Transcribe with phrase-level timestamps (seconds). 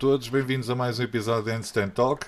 [0.00, 2.26] todos, bem-vindos a mais um episódio de Handstand Talk.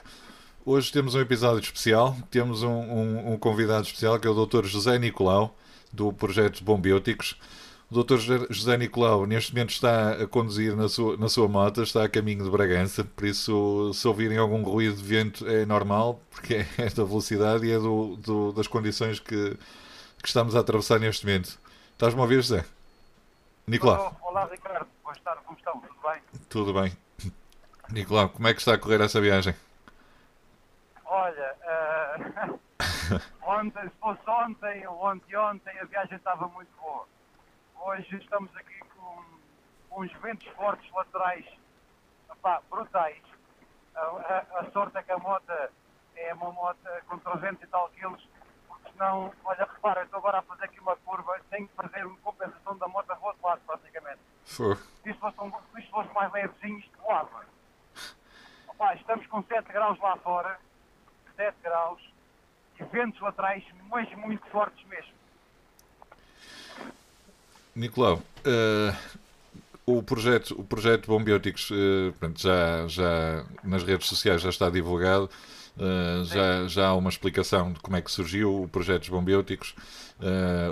[0.63, 4.67] Hoje temos um episódio especial, temos um, um, um convidado especial que é o Dr.
[4.67, 5.57] José Nicolau,
[5.91, 7.41] do projeto Bombióticos.
[7.91, 8.19] O Dr.
[8.51, 12.45] José Nicolau, neste momento, está a conduzir na sua, na sua moto, está a caminho
[12.45, 17.05] de Bragança, por isso, se ouvirem algum ruído de vento, é normal, porque é da
[17.05, 19.57] velocidade e é do, do, das condições que,
[20.21, 21.59] que estamos a atravessar neste momento.
[21.95, 22.67] Estás-me a ouvir, José?
[23.67, 24.15] Nicolau.
[24.21, 24.89] Olá, Ricardo.
[25.03, 25.81] Boa tarde, como estão?
[25.81, 26.23] Tudo bem?
[26.51, 27.02] Tudo bem.
[27.93, 29.55] Nicolau, como é que está a correr essa viagem?
[31.05, 32.61] Olha, uh,
[33.47, 37.07] ontem, se fosse ontem ou ontem, a viagem estava muito boa.
[37.79, 39.23] Hoje estamos aqui com,
[39.91, 41.45] com uns ventos fortes laterais
[42.31, 43.21] opá, brutais.
[43.95, 45.53] A, a, a, sorte é que a moto
[46.17, 48.27] é uma moto com 300 e tal quilos,
[48.69, 52.07] porque senão, olha, repara, eu estou agora a fazer aqui uma curva, tenho que fazer
[52.07, 54.21] uma compensação da moto do outro lado, praticamente.
[55.03, 57.53] Se isto fosse, um, se fosse mais levezinho, isto voava.
[58.83, 60.59] Opá, estamos com 7 graus lá fora,
[61.37, 62.01] 7 graus,
[62.81, 65.13] e ventos laterais, mas muito fortes mesmo.
[67.77, 69.23] Nicolau, uh,
[69.87, 75.31] o projeto, o projeto Bombióticos uh, já, já nas redes sociais já está divulgado.
[75.77, 79.77] Uh, já, já há uma explicação de como é que surgiu o projeto dos Bombióticos,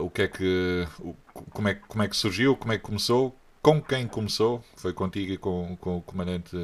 [0.02, 1.14] o que é que, o,
[1.52, 5.32] como, é, como é que surgiu, como é que começou, com quem começou, foi contigo
[5.32, 6.56] e com, com o comandante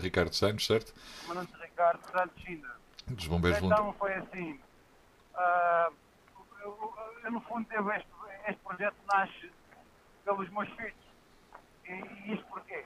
[0.00, 0.92] Ricardo Santos, certo?
[1.26, 2.74] Comandante Ricardo Santos ainda.
[3.06, 4.58] Dos Bombeiros Então foi assim,
[6.62, 8.08] eu, eu, no fundo este,
[8.48, 9.52] este projeto nasce
[10.24, 10.94] pelos meus filhos.
[11.86, 12.84] E, e isto porquê?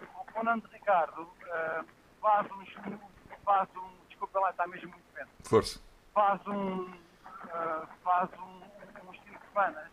[0.00, 1.86] O comandante Ricardo uh,
[2.20, 2.98] faz um
[3.44, 5.24] faz um, desculpa lá, está mesmo muito bem.
[5.44, 5.80] Força.
[6.12, 9.92] Faz um, uh, faz um, uns fim de semanas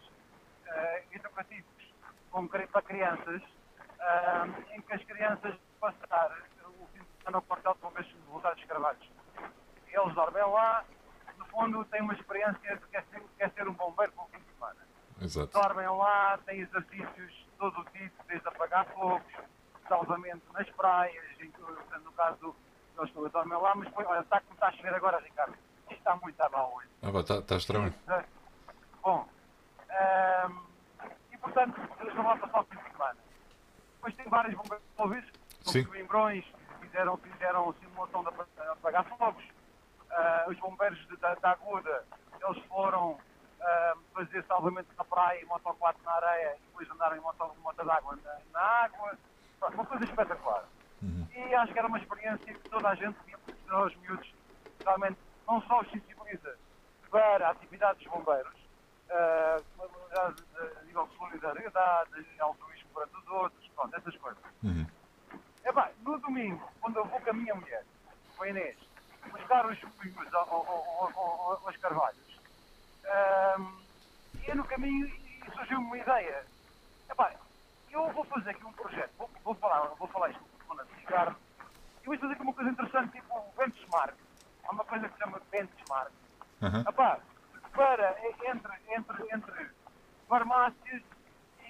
[0.67, 1.72] uh, educativos
[2.33, 3.41] com, para crianças,
[4.73, 6.31] em que as crianças passar
[6.65, 9.11] o fim de semana no quartel de bombeiros de Carvalhos.
[9.87, 10.83] Eles dormem lá,
[11.37, 14.23] no fundo têm uma experiência de que é ser, que é ser um bombeiro com
[14.23, 14.79] o fim de semana.
[15.21, 15.53] Exato.
[15.53, 19.31] Dormem lá, têm exercícios de todo o tipo, desde apagar fogos,
[19.87, 21.23] salvamento nas praias,
[22.03, 22.55] no caso,
[22.97, 25.53] eles dormem lá, mas olha, está começar a chover agora, Ricardo.
[25.83, 26.89] Isto está muito a mal hoje.
[27.03, 27.93] Ah, está, está estranho.
[29.03, 29.27] Bom,
[30.49, 30.72] um,
[31.53, 33.17] portanto, eles vão lá passar o fim de semana.
[33.95, 35.31] Depois tem vários bombeiros envolvidos,
[35.61, 35.85] Sim.
[35.85, 36.45] Coimbrões,
[36.81, 38.29] fizeram, fizeram simulação de
[38.69, 39.43] apagar fogos.
[39.43, 42.05] Uh, os bombeiros de, da, da Aguda,
[42.41, 47.17] eles foram uh, fazer salvamento na praia e moto 4 na areia e depois andaram
[47.17, 49.17] em moto, moto d'água na, na, água.
[49.59, 50.65] Pronto, uma coisa espetacular.
[51.01, 51.27] Uhum.
[51.33, 54.33] E acho que era uma experiência que toda a gente devia mostrar aos miúdos.
[54.83, 56.57] Realmente, não só os sensibiliza
[57.09, 58.62] para a atividade dos bombeiros,
[59.13, 59.63] uh,
[60.79, 64.43] a nível de solidariedade, altruísmo para os outros, pronto, essas coisas.
[64.63, 64.85] Uhum.
[65.65, 67.85] Epá, no domingo, quando eu vou com a minha mulher,
[68.35, 68.77] com a Inês,
[69.31, 72.39] buscar os miúdos aos carvalhos,
[73.57, 73.83] um,
[74.45, 75.09] e no caminho
[75.55, 76.45] surgiu-me uma ideia.
[77.09, 77.33] Epá,
[77.89, 81.35] eu vou fazer aqui um projeto, vou, vou falar, vou falar isto com o Ricardo,
[82.01, 84.15] e vou fazer aqui uma coisa interessante, tipo benchmark.
[84.65, 86.11] Há uma coisa que se chama benchmark.
[86.61, 86.81] Uhum.
[86.81, 87.19] Epá,
[87.73, 89.71] para, entre, entre, entre
[90.27, 91.03] farmácias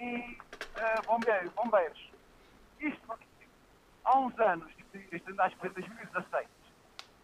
[0.00, 0.38] e
[0.76, 2.12] uh, bombeiros, bombeiros.
[2.80, 3.26] Isto porque
[4.04, 4.72] há uns anos,
[5.12, 6.48] isto acho que foi em 2016,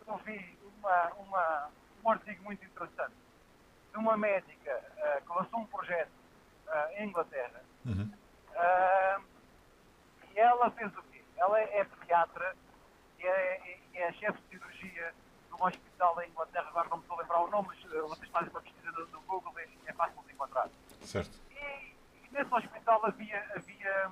[0.06, 1.70] eu vi uma, uma,
[2.04, 3.14] um artigo muito interessante
[3.92, 6.12] de uma médica uh, que lançou um projeto
[6.66, 7.62] uh, em Inglaterra.
[7.84, 8.12] Uhum.
[8.50, 9.24] Uh,
[10.32, 11.24] e ela fez o quê?
[11.36, 12.56] Ela é, é pediatra
[13.18, 15.14] e é, é, é chefe de cirurgia
[15.60, 18.50] um hospital em Inglaterra, agora não me estou a lembrar o nome, mas vocês fazem
[18.50, 20.68] uma pesquisa no, no Google e é fácil de encontrar.
[21.02, 21.38] Certo.
[21.50, 24.10] E, e, nesse hospital havia, havia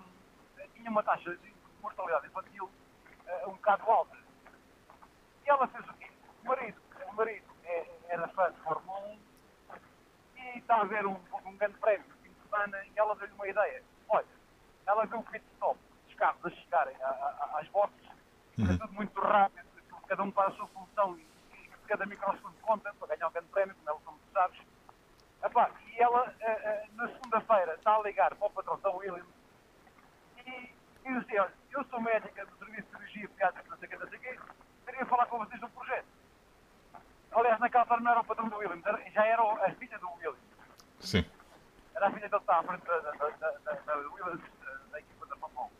[0.74, 2.70] tinha uma taxa de mortalidade infantil
[3.46, 4.16] um bocado alta.
[5.44, 6.10] E ela fez o quê?
[6.42, 9.18] O marido, o marido é, era fã de Fórmula 1
[10.36, 13.32] e está a ver um, um grande prémio no fim de semana e ela deu-lhe
[13.34, 13.82] uma ideia.
[14.08, 14.26] Olha,
[14.86, 18.08] ela viu o pit stop dos carros a chegarem a, a, às boxes,
[18.58, 18.70] uhum.
[18.70, 19.66] é tudo muito rápido,
[20.06, 21.26] cada um para a sua função e
[21.88, 24.58] cada microsegundo conta para ganhar o grande prémio, como, ela, como tu sabes.
[25.42, 29.26] Epá, e ela, uh, uh, na segunda-feira, está a ligar para o patrão da Williams
[30.46, 30.74] e, e
[31.04, 33.96] diz assim, olha, eu sou médica do Serviço de Cirurgia Pediátrica, não sei o que,
[33.96, 34.38] não sei o quê,
[34.84, 36.06] queria falar com vocês do projeto.
[37.30, 40.10] Aliás, naquela altura não era o patrão do Williams, era, já era a filha do
[40.14, 40.38] Williams.
[41.00, 41.24] Sim.
[41.94, 44.40] Era a filha dele que estava à frente da, da, da, da, da Williams,
[44.90, 45.70] da, equipa da 1.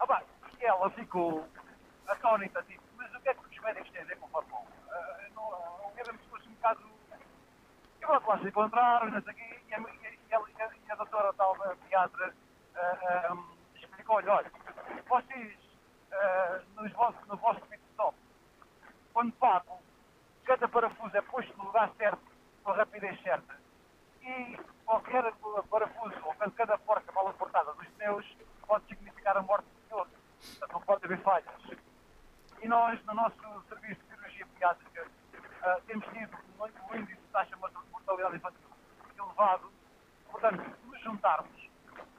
[0.00, 0.22] Ah,
[0.60, 1.48] e ela ficou
[2.06, 4.62] atónita, tipo, mas o que é que os médicos têm a ver com a Fórmula
[4.62, 4.64] 1?
[4.64, 4.77] Não, o
[6.68, 6.98] Williams fosse um bocado...
[8.00, 10.94] E pronto, lá se encontraram, não sei o quê, e a, e a, e a
[10.94, 12.34] doutora tal, a pediatra,
[12.74, 13.44] uh, um,
[13.74, 14.50] explicou-lhe, olha,
[15.08, 15.58] vocês
[16.10, 18.16] eh, nos vossos, no vosso pit stop,
[19.12, 19.78] quando papo,
[20.44, 22.22] cada parafuso é posto no lugar certo,
[22.62, 23.56] com a rapidez certa.
[24.22, 25.32] E qualquer
[25.70, 28.26] parafuso, ou cada porca mal portada dos pneus,
[28.66, 30.10] pode significar a morte do piloto.
[30.40, 31.78] Portanto, não pode haver falhas.
[32.62, 35.06] E nós, no nosso serviço de cirurgia pediátrica,
[35.68, 37.60] ah, temos tido um índice de taxa de
[37.90, 38.68] mortalidade infantil
[39.18, 39.70] elevado.
[40.30, 41.70] Portanto, se nos juntarmos,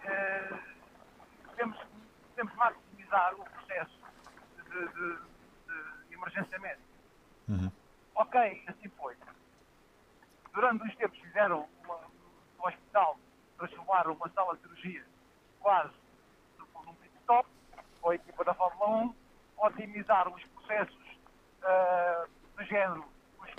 [0.03, 0.59] eh,
[1.55, 1.77] temos,
[2.35, 3.99] temos maximizar o processo
[4.55, 6.87] de, de, de emergência médica.
[7.49, 7.71] Uhum.
[8.15, 9.17] Ok, assim foi.
[10.53, 11.99] Durante uns tempos fizeram uma,
[12.57, 13.19] no hospital,
[13.57, 15.05] transformaram uma sala de cirurgia
[15.59, 15.93] quase
[16.57, 17.49] num pit stop,
[18.01, 19.15] com a equipa da Fórmula 1,
[19.57, 21.19] otimizaram os processos
[21.63, 22.25] ah,
[22.55, 23.05] do género,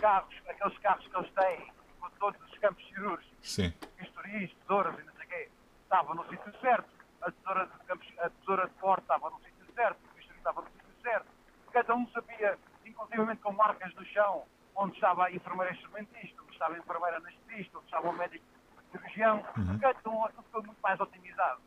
[0.00, 3.73] carros, aqueles carros que eles têm, com todos os campos cirúrgicos, Sim.
[3.99, 5.49] bisturis, tesouras e não sei o quê,
[5.82, 6.88] estava no sítio certo,
[7.23, 10.61] a tesoura de, campos, a tesoura de corte estava no sítio certo, o bisturi estava
[10.62, 11.26] no sítio certo,
[11.73, 14.44] cada um sabia, inclusivamente com marcas no chão,
[14.75, 18.44] onde estava a enfermeira instrumentista, onde estava a enfermeira anestesista, onde estava o médico
[18.91, 19.79] cirurgião, Uhum.
[19.79, 21.61] cada um, tudo ficou muito mais otimizado.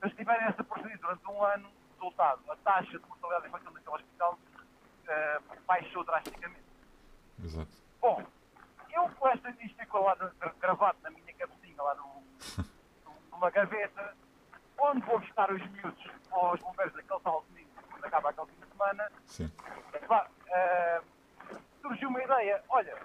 [0.00, 4.38] Mas tiverem essa procedura durante um ano, resultado, a taxa de mortalidade infantil naquele hospital
[5.08, 6.62] eh, baixou drasticamente.
[7.42, 7.70] Exato.
[8.00, 8.24] Bom,
[8.90, 12.22] eu com esta ficou lá no- gravado na minha cabecinha, lá no,
[13.32, 14.16] numa gaveta,
[14.78, 18.66] onde vou buscar os miúdos aos bombeiros daquele tal domingo, quando acaba aquele fim de
[18.68, 19.52] semana, Sim.
[19.94, 21.02] epá, eh,
[21.80, 22.96] surgiu uma ideia, olha,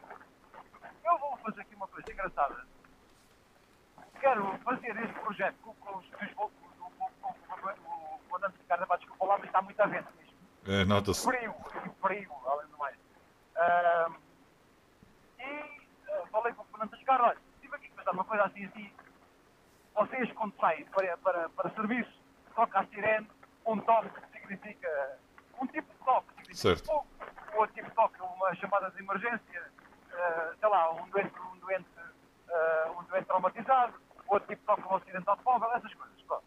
[1.05, 2.65] eu vou fazer aqui uma coisa engraçada.
[4.19, 9.37] Quero fazer este projeto com, com os os- com, o comandante Ricardo, pá, desculpa lá,
[9.37, 10.37] mas está muito a vento mesmo
[10.67, 11.23] É, Nota-se.
[11.25, 11.53] frio,
[12.01, 12.95] frio, além do mais.
[12.95, 12.99] E
[13.57, 14.09] ah,
[16.33, 18.91] falei com o Fernando Tascar, olha, estive aqui a pensar uma coisa assim assim.
[19.95, 22.11] Vocês quando saem para, para, para serviço,
[22.55, 23.29] toca a sirene,
[23.65, 25.19] um toque que significa
[25.61, 26.85] um tipo de toque que significa Certo.
[26.85, 27.07] fogo,
[27.55, 29.71] outro tipo de toque, uma chamada de emergência,
[30.11, 31.87] ah, sei lá, um doente, um doente,
[32.49, 33.93] ah, um doente traumatizado,
[34.27, 36.21] outro tipo de toque, um acidente automóvel, essas coisas.
[36.23, 36.43] Pronto.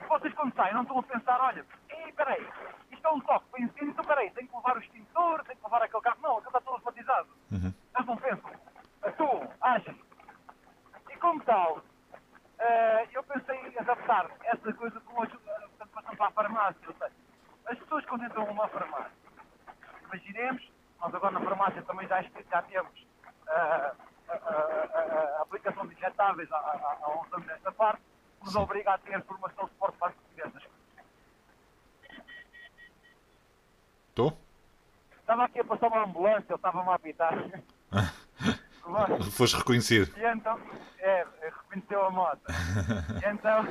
[0.00, 2.48] E vocês quando saem não estão a pensar, olha, ei, peraí,
[2.90, 5.64] isto é um toque para incêndio, então peraí, tenho que levar o extintor, tenho que
[5.64, 6.18] levar aquele carro.
[6.22, 7.28] Não, aquilo está todo automatizado.
[7.52, 7.74] Uhum.
[7.94, 8.50] Eles não pensam.
[9.16, 9.96] Tu, achas.
[11.10, 11.82] E como tal,
[12.58, 16.88] eh, eu pensei em adaptar essa coisa com a ajuda, portanto, passando para a farmácia.
[16.88, 17.12] Ou seja,
[17.66, 19.12] as pessoas quando entram numa farmácia,
[20.04, 20.70] imaginemos,
[21.00, 23.06] nós agora na farmácia também já, já temos
[23.48, 23.94] ah,
[24.28, 28.02] a, a- a- a aplicação de injetáveis há, há, há uns anos nesta parte,
[28.38, 30.62] que nos obriga a ter formação de suporte para as crianças.
[34.14, 34.38] Estou?
[35.18, 37.34] Estava aqui a passar uma ambulância, ele estava-me a apitar.
[39.32, 40.16] Foste reconhecido.
[40.16, 40.56] E então,
[41.00, 42.40] é, reconheceu a moto.
[43.20, 43.66] E então,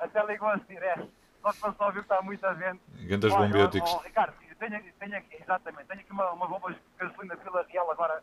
[0.00, 1.10] até ligou a sirene.
[1.42, 2.80] Só que só viu que está muito a vento.
[3.00, 6.80] Grandes ó, ó, Ricardo, eu tenho, tenho aqui, exatamente, tenho aqui uma, uma bomba de
[6.98, 8.22] gasolina Vila Real agora.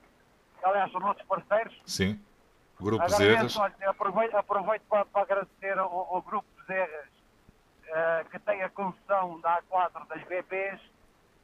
[0.64, 1.80] Aliás, são nossos parceiros.
[1.86, 2.20] Sim.
[2.82, 3.56] Grupo Agora Zerras.
[3.58, 7.10] olha, aproveito, aproveito para, para agradecer ao, ao grupo Zerras
[7.86, 10.93] eh, que tem a concessão da A4 das BPs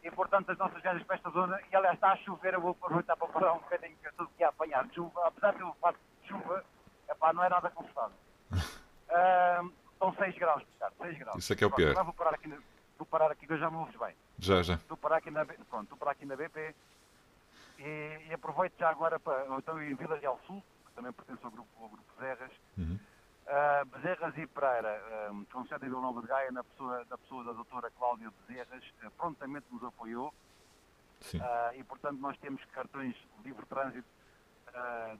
[0.04, 1.60] e, portanto, as nossas viagens para esta zona.
[1.72, 4.26] E, aliás, está a chover, eu vou aproveitar para parar um bocadinho que eu estou
[4.26, 5.28] aqui a apanhar chuva.
[5.28, 6.64] Apesar de eu faço chuva,
[7.10, 8.18] epá, não é nada confortável.
[9.12, 9.64] Ah,
[9.98, 11.38] são 6 graus, Ricardo, 6 graus.
[11.40, 11.90] Isso é que é o pior.
[11.90, 12.48] agora vou parar aqui,
[12.96, 14.16] vou parar aqui que eu já me ouves bem.
[14.38, 14.76] Já, já.
[14.76, 16.76] Estou parar aqui na, pronto, estou parar aqui na BP
[17.80, 19.46] e, e aproveito já agora para.
[19.46, 22.52] Eu estou em Vila Real Sul, que também pertence ao grupo, ao grupo Zerras.
[22.78, 23.00] Uhum.
[23.50, 25.02] Uh, Bezerras e Pereira,
[25.32, 28.30] um, com sede em Vila Nova de Gaia, na pessoa, da pessoa da doutora Cláudia
[28.48, 30.32] Bezerras, uh, prontamente nos apoiou
[31.22, 31.40] Sim.
[31.40, 31.44] uh,
[31.76, 34.08] e, portanto, nós temos cartões de livre trânsito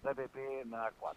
[0.04, 1.16] da BP na A4.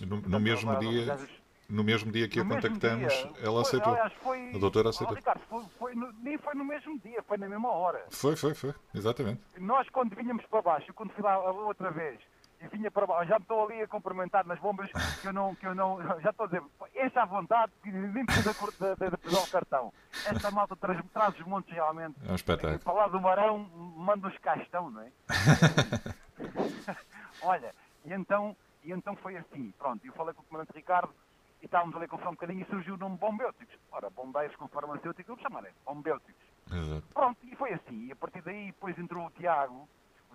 [0.00, 1.30] No, no Portanto, mesmo agora, dia, Bezerras-
[1.68, 3.92] no mesmo dia que a no mesmo contactamos, dia, ela aceitou.
[3.92, 5.14] aliás, foi- A doutora Oh, aceitou.
[5.16, 8.06] Ricardo, foi, foi no- nem foi no mesmo dia, foi na mesma hora.
[8.10, 8.74] Foi, foi, foi.
[8.94, 9.42] Exatamente.
[9.58, 12.18] Nós, quando vinhamos para baixo, eu quando fui lá a outra vez,
[12.60, 14.90] e vinha para baixo, já me estou ali a cumprimentar nas bombas,
[15.20, 16.62] que eu não, que eu não, já estou a dizer,
[16.94, 19.92] enche à vontade, que nem precisa de, de, de pegar o cartão.
[20.26, 22.16] Esta malta traz, traz os montes realmente.
[22.26, 22.74] É um espetáculo.
[22.74, 25.10] E para lá do Marão, manda os castão, não é?
[27.42, 27.74] Olha,
[28.04, 31.14] e então, e então foi assim, pronto, eu falei com o comandante Ricardo,
[31.62, 33.74] e estávamos ali a conversar um bocadinho, e surgiu o nome Bombéuticos.
[33.92, 36.50] Ora, bombeiros com farmacêuticos, vou chamar, Bombéuticos.
[36.72, 37.06] Exato.
[37.12, 38.06] Pronto, e foi assim.
[38.06, 39.88] E a partir daí depois entrou o Tiago, o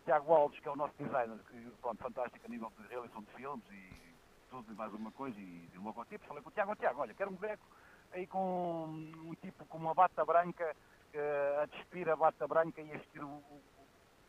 [0.05, 3.31] Tiago Alves, que é o nosso designer, que, pronto, fantástico a nível de realização de
[3.33, 4.15] filmes e
[4.49, 6.27] tudo e mais uma coisa, e de logotipos.
[6.27, 7.67] Falei com o Tiago, "Ó, Tiago, olha, quero um boneco
[8.11, 10.75] aí com um tipo com uma bata branca,
[11.13, 13.65] eh, a despir a bata branca e a vestir o, o-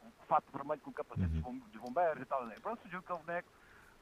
[0.03, 1.59] o fato vermelho com o capacete Uhum.
[1.61, 2.47] dos bombeiros e tal.
[2.63, 3.53] Pronto, surgiu aquele boneco,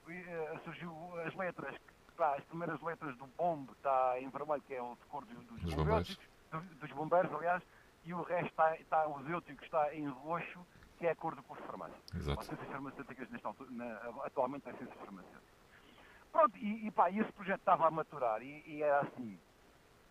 [0.09, 1.76] e, eh, surgiu as letras,
[2.19, 5.62] as primeiras letras do bombe está em vermelho, que é o de cor dos, dos
[5.62, 6.09] Dos bombeiros.
[6.09, 6.78] bombeiros.
[6.78, 7.62] dos bombeiros, aliás,
[8.04, 10.66] e o resto está, está os elétricos está em roxo,
[10.99, 11.99] que é a cor do curso de farmácia.
[12.15, 12.41] Exato.
[12.41, 15.55] As ciências farmacêuticas nesta altura, na, atualmente as ciências farmacêuticas.
[16.33, 19.39] Pronto, e, e pá, esse projeto estava a maturar e, e era assim,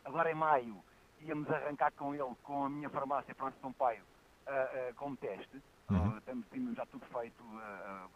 [0.05, 0.83] agora em maio
[1.19, 5.61] íamos arrancar com ele, com a minha farmácia França São Paio, uh, uh, como teste.
[5.89, 6.17] Uhum.
[6.17, 7.43] Uh, temos, tínhamos já tudo feito,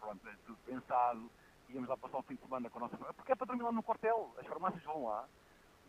[0.00, 1.30] pronto, tudo pensado,
[1.68, 3.72] íamos lá passar o fim de semana com a nossa porque é para dormir lá
[3.72, 5.26] no quartel, as farmácias vão lá,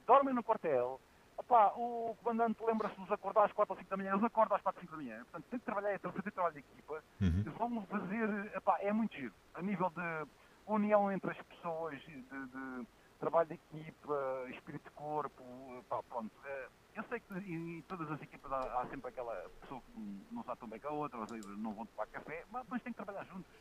[0.06, 1.00] dormem no quartel,
[1.40, 4.58] Epá, o comandante lembra-se de nos acordar às 4 ou 5 da manhã, eles acordam
[4.58, 6.60] às 4 ou 5 da manhã, portanto tem que trabalhar, tem que fazer trabalho de
[6.62, 7.44] equipa, Uhum.
[7.70, 10.28] vão fazer, epá, é muito giro, a nível de
[10.68, 12.88] união entre as pessoas, de, de
[13.20, 15.44] trabalho de equipa, espírito de corpo,
[15.80, 16.32] epá, pronto.
[16.46, 19.92] eh, Eu sei que em todas as equipas há, há sempre aquela pessoa que
[20.32, 22.84] não está tão bem com a outra, ou seja, não vão tomar café, mas, mas
[22.84, 23.54] tem que trabalhar juntos.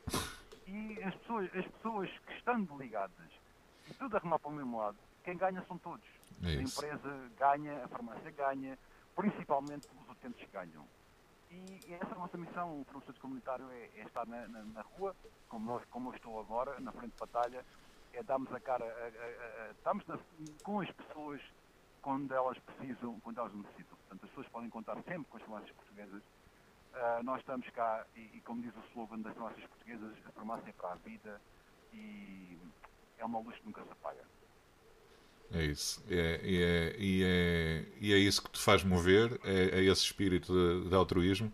[0.67, 3.31] E as pessoas, as pessoas que estando ligadas
[3.87, 6.07] e tudo a remar para o mesmo lado, quem ganha são todos.
[6.43, 8.79] É A empresa ganha, a farmácia ganha,
[9.15, 10.89] principalmente os utentes ganham.
[11.51, 14.83] E essa é a nossa missão, o farmacêutico comunitário, é, é estar na, na- na
[14.83, 15.17] rua,
[15.49, 17.65] como, nós, como eu estou agora, na frente de batalha,
[18.13, 20.19] é darmos a cara, a- a- a- estamos na-
[20.63, 21.41] com as pessoas
[22.03, 23.97] quando elas precisam, quando elas necessitam.
[23.97, 26.23] Portanto, as pessoas podem contar sempre com as farmácias portuguesas.
[26.93, 30.71] Ah, nós estamos cá, e, e como diz o slogan das farmácias portuguesas, a farmácia
[30.71, 31.41] é para a vida
[31.93, 32.59] e
[33.19, 34.25] é uma luz que nunca se apaga.
[35.55, 36.03] É isso.
[36.11, 40.03] É, e, é, e, é, e é isso que te faz mover, é, é esse
[40.03, 41.51] espírito de, de altruísmo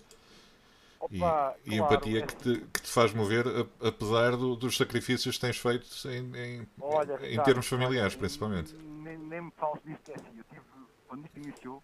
[1.10, 4.56] e, Opa, e claro, empatia é que te, que te faz mover, a- apesar do-
[4.56, 8.74] dos sacrifícios que tens feito em, em, Olha, em Ricardo, termos familiares, principalmente.
[8.74, 10.38] Nem, nem me fales disso, é assim.
[10.38, 10.62] Eu tive,
[11.06, 11.82] quando isto iniciou,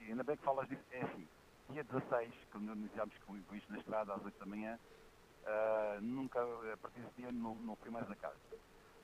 [0.00, 1.26] e ainda bem que falas disso, é assim.
[1.72, 4.78] Dia 16, quando iniciámos com, com isto na estrada às 8 da manhã,
[5.44, 6.40] ah, nunca,
[6.72, 8.36] a partir desse dia, não, não fui mais a casa.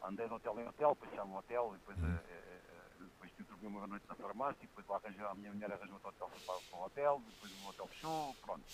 [0.02, 2.06] Andei de hotel em hotel, depois chamo um hotel, e depois, Uhum.
[2.06, 5.94] ah, depois dormi uma noite na farmácia, e depois lá arranjou, a minha mulher arranjou
[5.94, 8.66] outro hotel para, o hotel, depois o hotel fechou, pronto.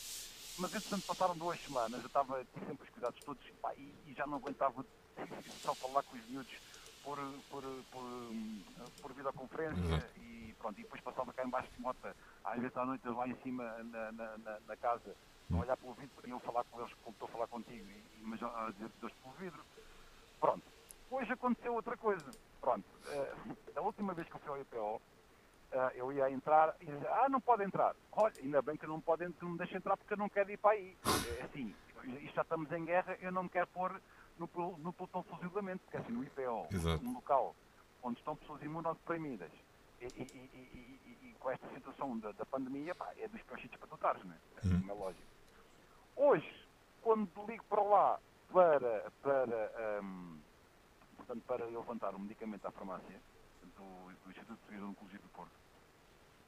[0.56, 4.26] Mas entretanto passaram duas semanas, eu estava, sempre os cuidados todos pá, e, e já
[4.26, 4.84] não aguentava
[5.64, 6.52] só falar com os miúdos
[7.02, 7.18] por,
[7.48, 8.64] por, por, hum,
[9.00, 10.18] por videoconferência Exato.
[10.20, 12.00] e pronto, e depois passava cá embaixo de moto,
[12.44, 15.16] às vezes à noite lá em cima na, na, na, na casa,
[15.52, 18.22] a olhar pelo vidro, e eu falar com eles como estou a falar contigo, e,
[18.22, 19.64] mas a dizer Deus pelo vidro.
[20.40, 20.77] Pronto.
[21.10, 22.36] Hoje aconteceu outra coisa.
[22.60, 22.88] Pronto.
[23.06, 23.34] eh,
[23.76, 25.02] a última vez que eu fui ao IPO,
[25.72, 27.96] ah, eu ia entrar e dizia, ah, não pode entrar.
[28.12, 30.58] Olha, ainda bem que não pode, não me deixa entrar porque eu não quero ir
[30.58, 30.98] para aí.
[31.24, 31.76] É assim,
[32.22, 34.00] isto já estamos em guerra, eu não me quero pôr
[34.38, 34.48] no,
[34.78, 37.04] no pelotão de fuzilamento, porque assim, no IPO, Exato.
[37.04, 37.56] um local
[38.02, 39.52] onde estão pessoas imunodeprimidas
[40.00, 43.80] e, e, e, e- com esta situação da, da pandemia, pá, é dos piores sítios
[43.80, 43.98] para tu
[44.28, 44.40] não é?
[44.64, 44.80] Uhum.
[44.80, 45.28] Como é lógico.
[46.16, 46.68] Hoje,
[47.00, 50.27] quando ligo para lá para, para, hum,
[51.28, 53.22] portanto, para levantar um medicamento à farmácia
[53.62, 55.60] do, do Instituto de Oncologia do Porto,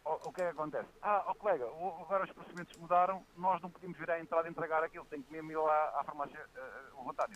[0.07, 0.91] o, o que é que acontece?
[1.03, 4.85] Ah, ó colega, o- agora os procedimentos mudaram, nós não podemos vir à entrada entregar
[4.85, 6.47] aquilo, tem que mesmo ir lá à farmácia
[6.95, 7.29] uh, levantar.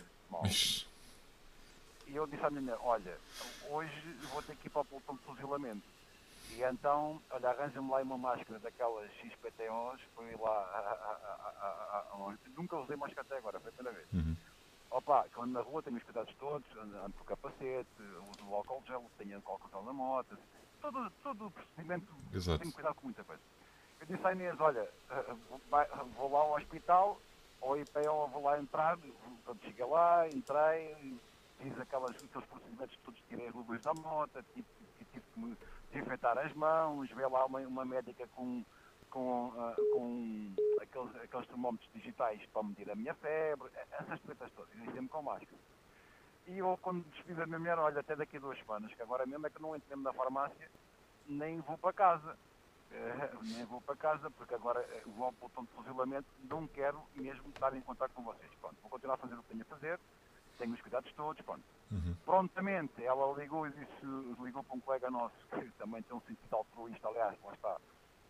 [2.07, 3.21] E eu disse à minha mulher, olha,
[3.61, 5.89] hoje vou ter que ir para o pelotão de fuzilamento.
[6.49, 11.13] E então, olha, arranja-me lá uma máscara daquelas XPTOs, fui lá, a, a,
[11.67, 14.13] a, a, nunca usei máscara até agora, foi a primeira vez.
[14.13, 14.35] Uhum.
[14.95, 18.55] Opa, quando na rua tenho os cuidados todos, ando, ando com o capacete, uso o
[18.55, 20.37] álcool gel, tenho álcool gel na moto,
[20.79, 22.59] todo, todo o procedimento, Exato.
[22.59, 23.41] tenho cuidado com muita coisa.
[23.99, 27.19] Eu disse à Inês, olha, eh, vou, vai- vou lá ao hospital,
[27.61, 28.97] ao IPO vou lá entrar,
[29.43, 31.19] quando cheguei lá, entrei,
[31.57, 34.65] fiz aquelas, aqueles procedimentos todos, tirei as luvas da moto, tive,
[35.11, 35.57] tive que me
[35.91, 38.63] desinfetar as mãos, veio lá uma, uma médica com,
[39.15, 44.75] com, ah, com aqueles, aqueles termómetros digitais para medir a minha febre, essas tretas todas,
[44.75, 45.61] e sempre com máscara.
[46.45, 49.25] E eu, quando despedi da minha mulher, olha, até daqui a duas semanas, que agora
[49.25, 50.69] mesmo é que não entro mesmo na farmácia,
[51.25, 52.37] nem vou para casa.
[52.91, 57.01] Eh, nem vou para casa, porque agora eh, vou ao botão de fuzilamento, não quero
[57.15, 58.51] mesmo estar em contato com vocês.
[58.59, 59.99] Pronto, vou continuar a fazer o que tenho a fazer,
[60.57, 61.63] tenho os cuidados todos, pronto.
[61.89, 62.15] Uhum.
[62.25, 64.05] Prontamente, ela ligou e disse,
[64.43, 67.77] ligou para um colega nosso, que também tem um sentido altruísta, aliás, lá está.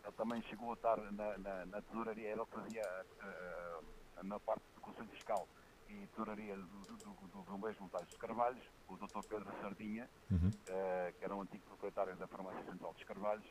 [0.06, 3.80] Ele também chegou a estar na, na, na tesouraria, ele fazia eh,
[4.24, 5.50] na parte do Conselho Fiscal
[5.88, 9.24] e tesouraria do, do, do, do Bombeiros Voluntários dos Carvalhos, o Dr.
[9.28, 10.52] Pedro Sardinha, Uhum.
[10.68, 13.46] eh, que era o antigo proprietário da Farmácia Central dos Carvalhos.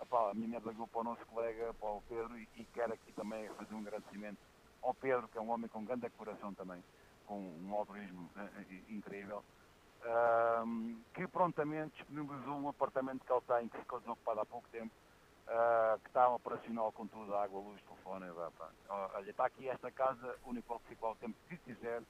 [0.00, 2.94] Epá, a minha mulher ligou para o nosso colega, para o Pedro, e, e quero
[2.94, 4.40] aqui também fazer um agradecimento
[4.82, 6.84] ao Pedro, que é um homem com grande coração também,
[7.26, 9.44] com um altruísmo eh, eh, incrível,
[10.02, 14.94] ahm, que prontamente disponibilizou um apartamento que ele tem, que ficou desocupado há pouco tempo,
[15.48, 18.26] ah, que está operacional com tudo, água, luz, telefone,
[18.58, 18.70] pá.
[18.88, 22.02] Olha, está aqui esta casa, único que fica ao tempo que quiser,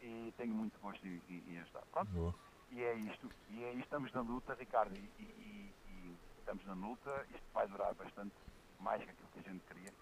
[0.00, 1.84] e tenho muito gosto em, em, em estar.
[1.90, 2.34] Pronto, Boa.
[2.70, 6.74] e é isto, e é isto, estamos na luta, Ricardo, e, e- e- estamos na
[6.74, 8.34] luta, isto vai durar bastante
[8.78, 9.92] mais que aquilo que a gente queria.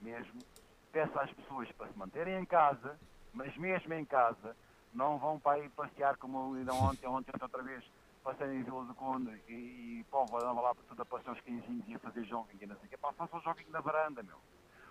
[0.00, 0.44] Mesmo,
[0.92, 2.98] peço às pessoas para se manterem em casa,
[3.32, 4.56] mas mesmo em casa,
[4.92, 7.84] não vão para ir passear como ainda ontem, ontem, ontem outra vez,
[8.22, 11.84] passei em Vila do Conde e, povo andava lá por tudo a passar os 15
[11.86, 12.96] e a fazer jogging e não sei o que.
[12.96, 14.38] Pá, façam jogging na varanda, meu.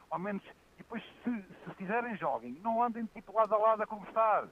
[0.09, 3.87] Ao menos, e depois se, se fizerem jogging, não andem tipo lado a lado a
[3.87, 4.47] conversar.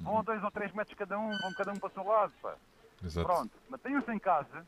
[0.00, 2.32] Vão a dois ou três metros cada um, vão cada um para o seu lado,
[2.40, 2.56] pá.
[3.02, 3.26] Exato.
[3.26, 4.66] Pronto, mantenham-se em casa.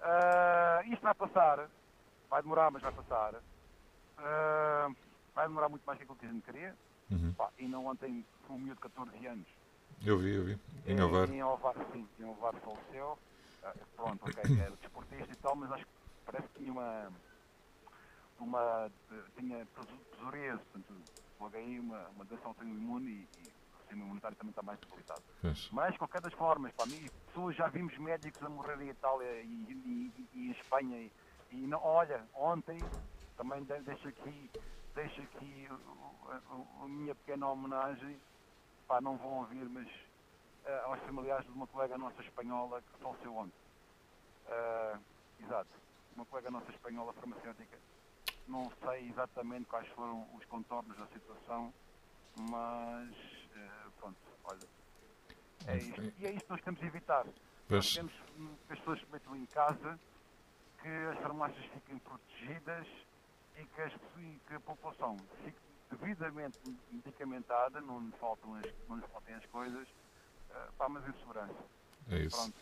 [0.00, 1.68] Ah, isto vai passar.
[2.28, 3.34] Vai demorar, mas vai passar.
[4.18, 4.90] Ah,
[5.34, 6.76] vai demorar muito mais que aquilo que a gente queria.
[7.10, 7.32] Uhum.
[7.34, 9.46] Pá, e não ontem um miúdo de 14 anos.
[10.02, 10.60] Eu vi, eu vi.
[10.90, 11.28] Em Em- Ovar.
[11.30, 12.10] Em Ovar, sim.
[12.18, 13.18] Em Ovar faleceu.
[13.62, 15.92] Ah, pronto, ok, era desportista e tal, mas acho que
[16.24, 17.12] parece que tinha uma...
[18.38, 18.90] uma
[19.36, 19.66] tinha
[20.12, 21.08] psoríase, portanto,
[21.40, 25.24] o HI, uma, uma doença autoimune e, e o sistema imunitário também está mais debilitado.
[25.70, 29.42] Mas, de qualquer das formas, para mim, pessoas já vimos médicos a morrer em Itália
[29.42, 30.98] e, e- e em Espanha.
[31.02, 31.12] E,
[31.50, 32.92] e não, olha, ontem,
[33.36, 34.52] também de- deixo aqui,
[34.94, 38.22] deixo aqui o- o- a minha pequena homenagem,
[38.86, 39.88] pá, não vão ouvir, mas
[40.64, 43.64] eh, aos familiares de uma colega nossa espanhola que faleceu ontem.
[44.46, 44.98] Ah,
[45.40, 45.70] exato,
[46.14, 47.78] uma colega nossa espanhola farmacêutica.
[48.46, 51.72] Não sei exatamente quais foram os contornos da situação,
[52.36, 53.10] mas
[53.56, 54.68] eh, pronto, olha,
[55.66, 56.02] é isto.
[56.18, 57.24] E é isto que nós temos de evitar.
[57.24, 57.34] Nós
[57.68, 57.94] Pois.
[57.94, 59.98] temos hum, que as pessoas se metam em casa,
[60.82, 62.86] que as farmácias fiquem protegidas
[63.56, 65.63] e que, as, e que a população fique
[65.96, 66.58] devidamente
[66.90, 69.88] medicamentada, não lhe faltam as, não lhe faltem as coisas,
[70.50, 71.54] eh, pá, mas em segurança.
[72.10, 72.36] É isso.
[72.36, 72.54] Pronto.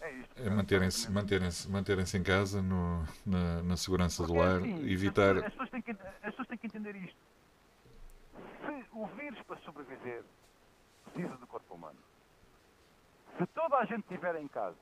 [0.00, 0.32] É isto.
[0.36, 1.14] É manterem-se Basicamente.
[1.14, 5.36] manterem-se manterem-se em casa, no, na, na segurança do Porque, lar, assim, evitar.
[5.38, 7.16] As pessoas, têm que, as pessoas têm que entender isto.
[8.66, 10.22] Se o vírus para sobreviver
[11.04, 11.98] precisa do corpo humano,
[13.38, 14.76] se toda a gente estiver em casa,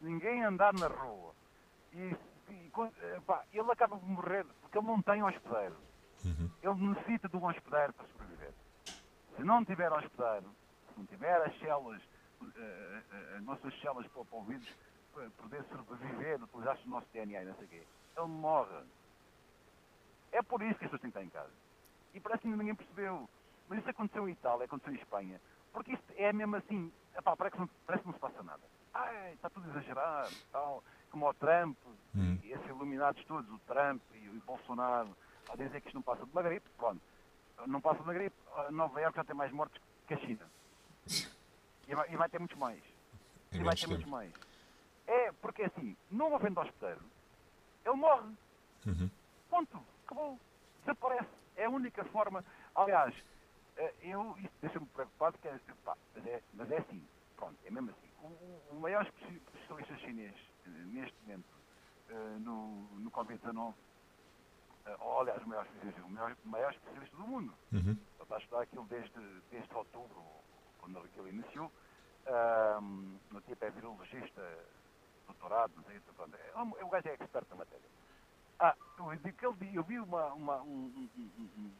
[0.00, 1.32] ninguém andar na rua,
[1.92, 2.14] e,
[2.50, 2.70] e
[3.26, 5.76] pá, ele acaba por morrer porque ele não tem hospedeiro.
[6.24, 6.50] Uhum.
[6.62, 8.52] Ele necessita de um hospedeiro para sobreviver.
[9.36, 10.50] Se não tiver hospedeiro,
[10.92, 12.02] se não tiver as células,
[12.56, 14.68] eh, eh, as nossas células para, para o vírus
[15.12, 18.84] para poder sobreviver, utilizar-se o nosso DNA e não sei o quê, ele morre.
[20.32, 21.52] É por isso que as pessoas têm que estar em casa.
[22.14, 23.28] E parece que ninguém percebeu.
[23.68, 25.40] Mas isso aconteceu em Itália, aconteceu em Espanha.
[25.72, 28.62] Porque isto é mesmo assim, epá, parece, que não, parece que não se passa nada.
[28.94, 31.76] Ai, está tudo exagerado, tal, como o Trump,
[32.14, 32.38] Hum.
[32.42, 35.14] e esses iluminados todos, o Trump e o Bolsonaro,
[35.48, 37.00] a dizer que isto não passa de uma gripe, pronto.
[37.66, 40.50] Não passa de uma gripe, a Nova Iorque já tem mais mortes que a China.
[41.88, 42.82] E vai, e vai ter muitos mais.
[43.52, 44.32] Em E vai ter muitos mais.
[45.06, 47.00] É, porque assim, não havendo hospedeiro,
[47.84, 48.28] ele morre.
[48.86, 49.10] Uhum.
[49.48, 49.82] Ponto.
[50.04, 50.38] Acabou.
[50.80, 51.28] Desaparece.
[51.56, 52.44] É a única forma.
[52.74, 53.14] Aliás,
[53.76, 57.02] eh, eu, isso deixa-me preocupado, que é, pá, mas, é, mas é assim.
[57.36, 58.10] Pronto, é mesmo assim.
[58.22, 58.26] O,
[58.74, 60.34] o- maior espe- especialista chinês,
[60.66, 61.46] eh, neste momento,
[62.08, 63.74] eh, no, no Covid-19,
[64.86, 68.06] eh, ou, aliás, o maior especialista, o maior, o maior especialista do mundo, Uhum.
[68.16, 70.44] ele está a estudar aquilo desde, desde outubro,
[70.78, 71.72] quando aquilo iniciou.
[72.26, 74.68] Ahm, o tipo é virologista,
[75.26, 77.90] doutorado, não sei, pronto, é, um- o gajo é expert na matéria.
[78.60, 78.76] Ah,
[79.42, 81.78] eu, eu vi uma, uma, um, um, um, um-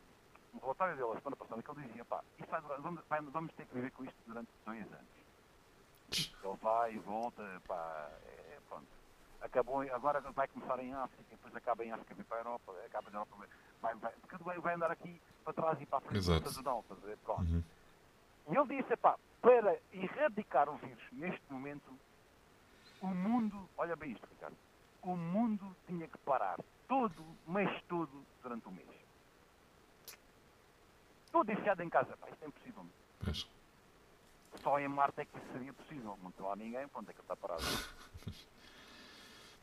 [0.55, 3.55] um relatório dele a semana passada que ele dizia, pá, isto vai durar, vamos, vamos
[3.55, 5.12] ter que viver com isto durante dois anos.
[6.42, 8.95] Ele vai e volta, pá, é, pronto.
[9.46, 13.11] Acabou, agora vai começar em África, depois acaba em África, vem para a Europa, acaba
[13.11, 13.37] na Europa,
[13.80, 16.96] vai, vai, porque vai, vai andar aqui para trás e para a frente, Exato.
[16.96, 17.16] ver?
[17.18, 17.42] Pronto.
[17.42, 17.62] Uhum.
[18.48, 21.96] E ele disse, pá, para erradicar o vírus neste momento,
[23.00, 24.56] o mundo, olha bem isto, Ricardo,
[25.02, 28.88] o mundo tinha que parar todo, o mês todo, durante o mês.
[31.30, 32.87] Todo enfiado em casa, pá, isto é impossível.
[33.24, 33.48] Pois.
[34.61, 36.18] Só em Marte é que isso seria possível.
[36.20, 37.62] Não lá ninguém, pronto, é que ele está parado.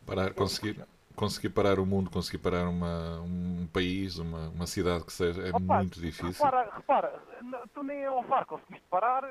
[0.06, 0.86] Parar, conseguir,
[1.16, 5.50] conseguir parar o mundo, conseguir parar uma, um país, uma, uma cidade que seja, é
[5.50, 6.44] Opa, muito difícil.
[6.44, 7.24] Repara, repara,
[7.74, 9.24] tu nem ao VAR conseguiste parar,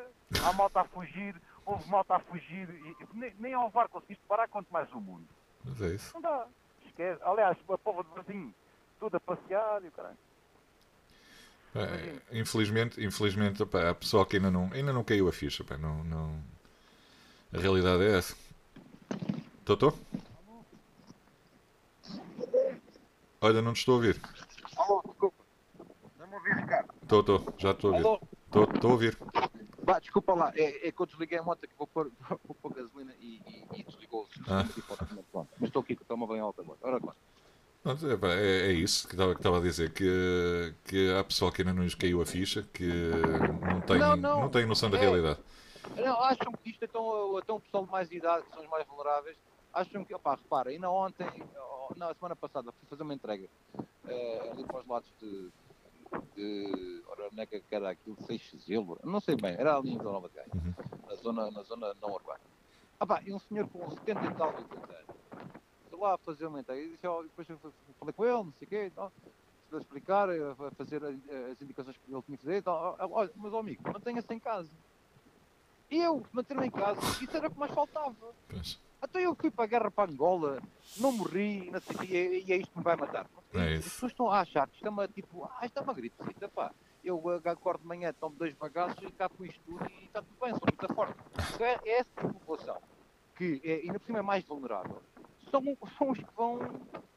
[0.45, 1.35] há malta a fugir,
[1.67, 5.27] houve malta a fugir, e, nem, nem ao VAR conseguiste parar, quanto mais o mundo.
[5.65, 6.15] Mas é isso.
[6.15, 6.47] Não dá.
[6.87, 7.21] Esquece.
[7.25, 8.55] Aliás, a povo de Brasil,
[8.99, 10.19] tudo a passear e o caralho.
[11.75, 15.63] É, infelizmente, infelizmente opá, há pessoal que ainda não, ainda não caiu a ficha.
[15.63, 16.39] opá, não, não...
[17.53, 18.37] A realidade é essa.
[19.65, 19.95] Totó?
[23.43, 24.21] Olha, não te estou a ouvir.
[24.77, 25.45] Alô, desculpa.
[26.19, 26.95] Não me ouvi, Ricardo.
[27.03, 28.07] Estou, estou, já estou a ouvir.
[28.07, 28.21] Alô?
[28.47, 29.19] Estou, estou a ouvir.
[29.85, 30.53] Vá, desculpa lá.
[30.55, 32.11] É, é que eu desliguei a moto que vou pôr,
[32.47, 35.47] vou pôr gasolina e, e, e desligou o sistema Ah.
[35.59, 36.79] Mas estou aqui, que estou-me bem alta agora.
[36.83, 37.01] Ora.
[37.83, 41.75] Pronto, é, é- é isso que estava, a dizer, que, que há pessoal que ainda
[41.75, 42.87] não lhes caiu a ficha, que
[43.69, 44.49] não tem, Não, não, não.
[44.51, 45.01] tem noção da É.
[45.01, 45.41] realidade.
[45.97, 48.87] Não, acham que isto é tão, tão pessoal de mais idade, que são os mais
[48.87, 49.37] vulneráveis,
[49.73, 53.49] acham que, opá, repara, ainda ontem, oh, não, a semana passada, fui fazer uma entrega
[54.07, 55.51] eh, ali para os lados de,
[56.35, 60.13] de ora, onde é que era aquilo, Seixezelo, não sei bem, era ali em Vila
[60.13, 60.75] Nova de Gaia, Uhum.
[61.09, 62.41] na zona, na zona não urbana.
[63.01, 65.17] Ah pá, e um senhor com 70 e tal, 80 anos,
[65.91, 67.59] foi lá a fazer uma entrega, e disse, ó, depois eu
[67.99, 71.03] falei com ele, não sei o quê, e tal, se ele explicar, eh, a fazer
[71.05, 71.15] as,
[71.51, 74.33] as indicações que ele tinha que fazer, e tal, Ah, olha, mas ó, amigo, mantenha-se
[74.35, 74.71] em casa.
[75.91, 78.15] Eu, manter-me em casa, isso era o que mais faltava.
[78.49, 78.79] Pois.
[79.03, 80.63] Então eu fui para a guerra para Angola,
[80.99, 83.27] não morri, não sei, o quê, e, e é isto que me vai matar.
[83.53, 85.95] É As pessoas estão a achar que isto é uma, tipo, ah, isto é uma
[85.95, 86.73] gripecita, pá.
[87.05, 90.37] Eu acordo de manhã, tomo dois bagaços e cá com isto tudo e está tudo
[90.41, 91.19] bem, sou muito forte.
[91.55, 92.81] Então é, é essa tipo de população
[93.35, 95.03] que é, ainda por cima é mais vulnerável.
[95.51, 95.63] São,
[95.99, 96.61] são os que vão,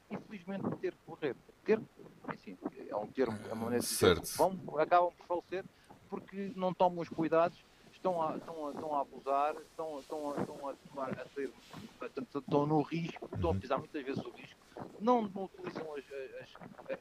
[0.10, 1.36] infelizmente, ter que morrer.
[1.64, 1.80] Ter,
[2.28, 2.58] assim,
[2.90, 5.64] é um termo, é uma maneira de dizer, vão, acabam por falecer
[6.10, 7.64] porque não tomam os cuidados
[8.06, 11.52] estão a, estão a, estão a abusar, estão, estão, a, estão a tomar, a ser,
[11.98, 13.60] portanto, estão no risco, estão a Uhum.
[13.60, 14.60] pisar muitas vezes o risco,
[15.00, 16.50] não, não utilizam as, as,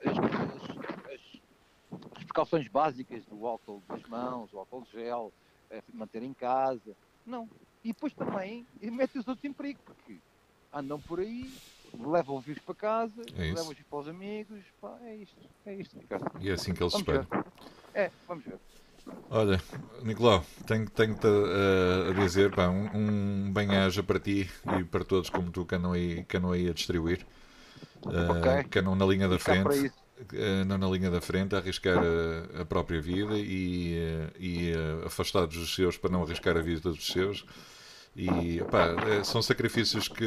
[0.00, 0.18] as,
[1.12, 1.44] as-
[2.24, 5.32] precauções básicas do álcool das mãos, o álcool gel,
[5.70, 7.48] eh, manter em casa, não.
[7.84, 10.20] E depois também metem os outros em perigo, porque
[10.72, 11.54] andam por aí,
[11.92, 15.74] levam o vírus para casa, É levam os para os amigos, pá, é isto, é
[15.74, 16.24] isto, Ricardo.
[16.40, 17.28] E é assim que eles esperam.
[17.92, 18.58] É, vamos ver.
[19.28, 19.60] Olha,
[20.02, 22.88] Nicolau, tenho- tenho-te a, a dizer pá, um,
[23.48, 26.68] um bem-aja para ti e para todos como tu que andam aí, que andam aí
[26.68, 27.26] a distribuir.
[28.08, 28.66] Uh, Ok.
[28.70, 32.62] Que andam na linha da frente, uh, andam na linha da frente a arriscar a,
[32.62, 36.90] a própria vida e, uh, e uh, afastados dos seus para não arriscar a vida
[36.90, 37.44] dos seus.
[38.16, 40.24] E pá, eh, são sacrifícios que,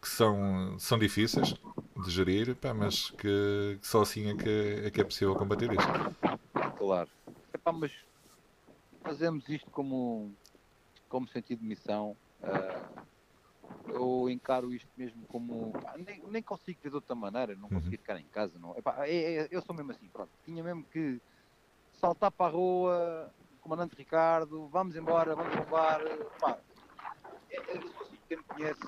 [0.00, 1.54] que são, são difíceis
[1.96, 4.48] de gerir, pá, mas que, que só assim é que,
[4.84, 5.90] é que é possível combater isso.
[6.82, 7.08] Claro.
[7.54, 7.92] Epá, mas
[9.04, 10.36] fazemos isto como,
[11.08, 12.18] como sentido de missão.
[12.42, 13.04] ah,
[13.86, 15.72] eu encaro isto mesmo como.
[15.80, 17.76] pá, nem, nem consigo ver de outra maneira, não Uhum.
[17.76, 18.58] consigo ficar em casa.
[18.58, 18.76] Não.
[18.76, 20.32] Epá, é- é- eu sou mesmo assim, pronto.
[20.44, 21.22] Tinha mesmo que
[21.92, 26.00] saltar para a rua, comandante Ricardo, vamos embora, vamos roubar.
[26.40, 26.60] Pá,
[27.48, 28.80] é, é, assim, quem me conhece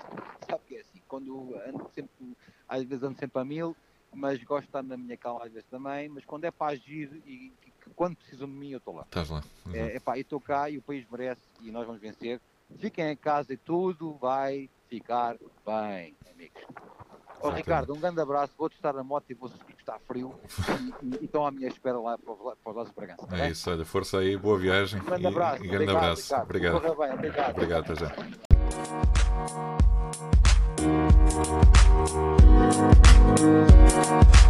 [0.50, 1.00] sabe que é assim.
[1.06, 3.76] Quando ando sempre, às vezes ando sempre a mil,
[4.14, 7.12] mas gosto de estar na minha calma às vezes também, mas quando é para agir
[7.24, 9.02] e, e que quando precisam de mim eu estou lá.
[9.02, 9.42] Estás lá.
[9.72, 12.40] É, epá, eu estou cá e o país merece e nós vamos vencer.
[12.78, 16.62] Fiquem em casa e tudo vai ficar bem, amigos.
[16.62, 17.56] Exatamente.
[17.56, 20.34] Ricardo, um grande abraço, vou testar a moto e vou subir que está frio
[21.02, 23.26] e, e, e estão à minha espera lá para, para os lados de Bragança.
[23.26, 25.56] tá É isso, olha, força aí, boa viagem Um grande e, abraço.
[25.62, 26.22] e grande obrigado, abraço.
[26.22, 26.44] Ricardo.
[26.44, 26.96] Obrigado.
[26.96, 27.50] Bem, obrigado.
[27.50, 27.94] Obrigado, até
[34.36, 34.43] já.